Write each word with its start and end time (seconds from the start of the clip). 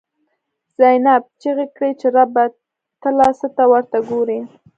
«زینب» 0.77 1.23
چیغی 1.41 1.67
کړی 1.75 1.91
چه 1.99 2.07
ربه، 2.15 2.45
ته 3.01 3.09
لا 3.17 3.29
څه 3.39 3.47
ته 3.55 3.63
ورته 3.71 3.97
گوری 4.07 4.39